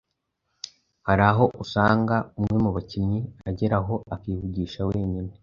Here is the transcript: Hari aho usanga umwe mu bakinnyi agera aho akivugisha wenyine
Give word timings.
Hari 1.07 1.23
aho 1.31 1.43
usanga 1.63 2.15
umwe 2.39 2.57
mu 2.63 2.69
bakinnyi 2.75 3.19
agera 3.49 3.75
aho 3.81 3.95
akivugisha 4.13 4.79
wenyine 4.89 5.31